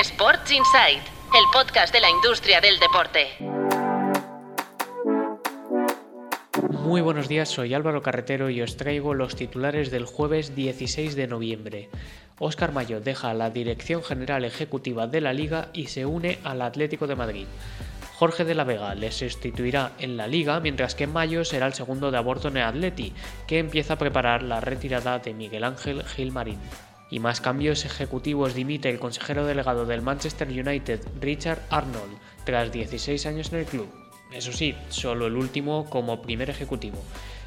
Sports 0.00 0.50
Insight, 0.50 1.04
el 1.38 1.44
podcast 1.52 1.94
de 1.94 2.00
la 2.00 2.10
industria 2.10 2.60
del 2.60 2.80
deporte. 2.80 3.28
Muy 6.68 7.00
buenos 7.00 7.28
días, 7.28 7.48
soy 7.48 7.74
Álvaro 7.74 8.02
Carretero 8.02 8.50
y 8.50 8.60
os 8.60 8.76
traigo 8.76 9.14
los 9.14 9.36
titulares 9.36 9.92
del 9.92 10.04
jueves 10.04 10.56
16 10.56 11.14
de 11.14 11.28
noviembre. 11.28 11.90
Óscar 12.40 12.72
Mayo 12.72 13.00
deja 13.00 13.34
la 13.34 13.50
dirección 13.50 14.02
general 14.02 14.44
ejecutiva 14.44 15.06
de 15.06 15.20
la 15.20 15.32
liga 15.32 15.68
y 15.72 15.86
se 15.86 16.06
une 16.06 16.40
al 16.42 16.62
Atlético 16.62 17.06
de 17.06 17.14
Madrid. 17.14 17.46
Jorge 18.16 18.44
de 18.44 18.56
la 18.56 18.64
Vega 18.64 18.96
le 18.96 19.12
sustituirá 19.12 19.92
en 20.00 20.16
la 20.16 20.26
liga, 20.26 20.58
mientras 20.58 20.96
que 20.96 21.06
Mayo 21.06 21.44
será 21.44 21.68
el 21.68 21.74
segundo 21.74 22.10
de 22.10 22.18
aborto 22.18 22.48
en 22.48 22.92
que 23.46 23.58
empieza 23.60 23.94
a 23.94 23.98
preparar 23.98 24.42
la 24.42 24.60
retirada 24.60 25.20
de 25.20 25.34
Miguel 25.34 25.62
Ángel 25.62 26.02
Gilmarín 26.02 26.58
y 27.14 27.20
más 27.20 27.40
cambios 27.40 27.84
ejecutivos 27.84 28.54
dimite 28.54 28.90
el 28.90 28.98
consejero 28.98 29.46
delegado 29.46 29.86
del 29.86 30.02
Manchester 30.02 30.48
United, 30.48 30.98
Richard 31.20 31.60
Arnold, 31.70 32.18
tras 32.44 32.72
16 32.72 33.26
años 33.26 33.52
en 33.52 33.60
el 33.60 33.66
club. 33.66 34.03
Eso 34.34 34.52
sí, 34.52 34.74
solo 34.88 35.28
el 35.28 35.36
último 35.36 35.88
como 35.88 36.20
primer 36.20 36.50
ejecutivo. 36.50 37.00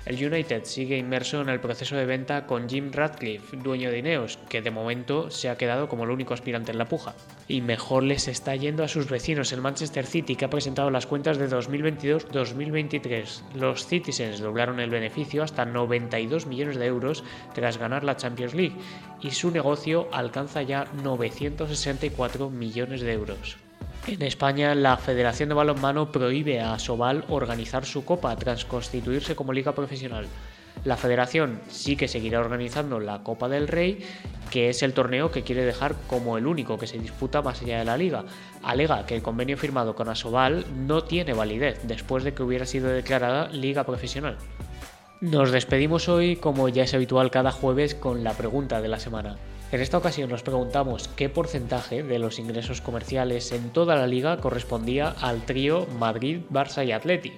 El 0.06 0.26
United 0.26 0.64
sigue 0.64 0.98
inmerso 0.98 1.42
en 1.42 1.50
el 1.50 1.60
proceso 1.60 1.98
de 1.98 2.06
venta 2.06 2.46
con 2.46 2.70
Jim 2.70 2.94
Radcliffe, 2.94 3.58
dueño 3.58 3.92
de 3.92 3.98
Ineos, 3.98 4.40
que 4.48 4.62
de 4.62 4.72
momento 4.72 5.30
se 5.30 5.50
ha 5.50 5.58
quedado 5.58 5.90
como 5.90 6.06
el 6.06 6.12
único 6.12 6.34
aspirante 6.34 6.72
en 6.72 6.78
la 6.78 6.88
puja. 6.88 7.14
Y 7.50 7.60
mejor 7.60 8.04
les 8.04 8.30
está 8.30 8.56
yendo 8.56 8.86
a 8.86 8.88
sus 8.88 9.10
vecinos 9.10 9.52
el 9.52 9.60
Manchester 9.60 10.06
City, 10.06 10.38
que 10.38 10.46
ha 10.46 10.50
presentado 10.50 10.90
las 10.90 11.08
cuentas 11.08 11.38
de 11.38 11.50
2022-2023. 11.50 13.42
Los 13.56 13.86
Citizens 13.86 14.40
doblaron 14.40 14.80
el 14.80 14.90
beneficio 14.90 15.44
hasta 15.44 15.66
92 15.66 16.46
millones 16.46 16.78
de 16.78 16.86
euros 16.86 17.26
tras 17.54 17.78
ganar 17.78 18.06
la 18.06 18.16
Champions 18.16 18.54
League, 18.54 18.78
y 19.22 19.32
su 19.32 19.52
negocio 19.52 20.08
alcanza 20.14 20.62
ya 20.62 20.86
964 21.04 22.50
millones 22.50 23.02
de 23.02 23.12
euros. 23.12 23.67
En 24.08 24.22
España, 24.22 24.74
la 24.74 24.96
Federación 24.96 25.50
de 25.50 25.56
Balonmano 25.56 26.14
prohíbe 26.14 26.62
a 26.62 26.80
Sobal 26.80 27.26
organizar 27.28 27.86
su 27.86 28.06
copa 28.06 28.34
tras 28.38 28.64
constituirse 28.64 29.36
como 29.36 29.52
liga 29.52 29.76
profesional. 29.76 30.28
La 30.86 30.96
federación 30.96 31.60
sí 31.68 31.98
que 31.98 32.08
seguirá 32.08 32.40
organizando 32.40 33.02
la 33.02 33.22
Copa 33.22 33.50
del 33.50 33.68
Rey, 33.68 34.06
que 34.50 34.70
es 34.70 34.82
el 34.82 34.94
torneo 34.94 35.30
que 35.30 35.44
quiere 35.44 35.66
dejar 35.66 35.94
como 36.08 36.38
el 36.38 36.48
único 36.48 36.78
que 36.78 36.88
se 36.88 37.00
disputa 37.00 37.42
más 37.42 37.62
allá 37.62 37.80
de 37.80 37.86
la 37.86 37.98
liga. 37.98 38.24
Alega 38.64 39.06
que 39.06 39.14
el 39.14 39.22
convenio 39.22 39.58
firmado 39.58 39.94
con 39.94 40.08
Asobal 40.08 40.66
no 40.88 41.04
tiene 41.04 41.34
validez 41.34 41.82
después 41.84 42.24
de 42.24 42.34
que 42.34 42.44
hubiera 42.44 42.66
sido 42.66 42.88
declarada 42.88 43.50
liga 43.50 43.86
profesional. 43.86 44.38
Nos 45.20 45.52
despedimos 45.52 46.08
hoy, 46.08 46.38
como 46.38 46.70
ya 46.70 46.84
es 46.84 46.94
habitual 46.94 47.30
cada 47.30 47.52
jueves, 47.52 47.94
con 47.94 48.24
la 48.24 48.32
pregunta 48.32 48.82
de 48.82 48.88
la 48.88 49.00
semana. 49.00 49.36
En 49.70 49.82
esta 49.82 49.98
ocasión 49.98 50.30
nos 50.30 50.44
preguntamos 50.44 51.10
qué 51.10 51.28
porcentaje 51.28 52.02
de 52.02 52.20
los 52.20 52.40
ingresos 52.40 52.80
comerciales 52.80 53.52
en 53.52 53.72
toda 53.72 53.98
la 53.98 54.08
liga 54.08 54.38
correspondía 54.38 55.14
al 55.20 55.46
trío 55.46 55.86
Madrid, 56.00 56.40
Barça 56.50 56.88
y 56.88 56.94
Atleti. 56.94 57.34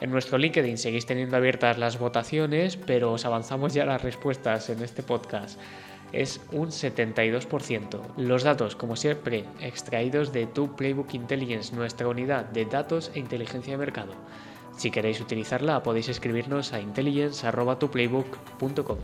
En 0.00 0.12
nuestro 0.12 0.38
LinkedIn 0.38 0.78
seguís 0.78 1.06
teniendo 1.06 1.36
abiertas 1.36 1.76
las 1.76 1.98
votaciones, 1.98 2.76
pero 2.76 3.12
os 3.12 3.24
avanzamos 3.24 3.74
ya 3.74 3.84
las 3.84 4.02
respuestas 4.02 4.70
en 4.70 4.84
este 4.84 5.02
podcast. 5.02 5.58
Es 6.12 6.40
un 6.52 6.68
72%. 6.68 8.02
Los 8.16 8.44
datos, 8.44 8.76
como 8.76 8.94
siempre, 8.94 9.44
extraídos 9.60 10.32
de 10.32 10.46
tu 10.46 10.76
Playbook 10.76 11.12
Intelligence, 11.12 11.74
nuestra 11.74 12.06
unidad 12.06 12.44
de 12.44 12.66
datos 12.66 13.10
e 13.14 13.18
inteligencia 13.18 13.72
de 13.72 13.78
mercado. 13.78 14.12
Si 14.76 14.92
queréis 14.92 15.20
utilizarla, 15.20 15.82
podéis 15.82 16.08
escribirnos 16.08 16.72
a 16.72 16.80
intelligence.tuplaybook.com. 16.80 18.98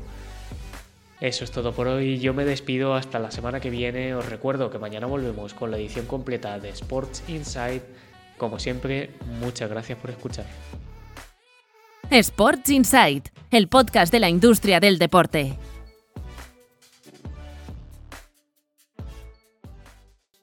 Eso 1.21 1.45
es 1.45 1.51
todo 1.51 1.73
por 1.73 1.87
hoy. 1.87 2.19
Yo 2.19 2.35
me 2.35 2.45
despido 2.45 2.95
hasta 2.95 3.19
la 3.19 3.31
semana 3.31 3.61
que 3.61 3.71
viene. 3.71 4.15
Os 4.15 4.29
recuerdo 4.29 4.71
que 4.71 4.79
mañana 4.79 5.07
volvemos 5.07 5.55
con 5.55 5.71
la 5.71 5.77
edición 5.77 6.07
completa 6.07 6.59
de 6.59 6.71
Sports 6.71 7.23
Insight. 7.29 7.83
Como 8.37 8.59
siempre, 8.59 9.11
muchas 9.41 9.71
gracias 9.71 9.99
por 9.99 10.11
escuchar. 10.11 10.47
Sports 12.11 12.71
Insight, 12.71 13.29
el 13.51 13.69
podcast 13.69 14.13
de 14.13 14.21
la 14.21 14.29
industria 14.29 14.81
del 14.81 14.99
deporte. 14.99 15.57